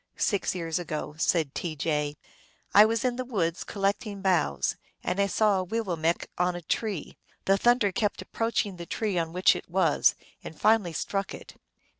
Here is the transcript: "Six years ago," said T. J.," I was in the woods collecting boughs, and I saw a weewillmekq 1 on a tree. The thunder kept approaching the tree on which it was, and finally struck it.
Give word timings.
"Six 0.31 0.55
years 0.55 0.79
ago," 0.79 1.13
said 1.19 1.53
T. 1.53 1.75
J.," 1.75 2.17
I 2.73 2.85
was 2.85 3.05
in 3.05 3.17
the 3.17 3.23
woods 3.23 3.63
collecting 3.63 4.23
boughs, 4.23 4.75
and 5.03 5.19
I 5.19 5.27
saw 5.27 5.61
a 5.61 5.65
weewillmekq 5.67 6.25
1 6.37 6.37
on 6.47 6.55
a 6.55 6.63
tree. 6.63 7.19
The 7.45 7.55
thunder 7.55 7.91
kept 7.91 8.19
approaching 8.23 8.77
the 8.77 8.87
tree 8.87 9.19
on 9.19 9.31
which 9.31 9.55
it 9.55 9.69
was, 9.69 10.15
and 10.43 10.59
finally 10.59 10.93
struck 10.93 11.35
it. 11.35 11.53